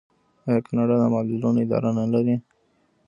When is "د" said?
1.01-1.03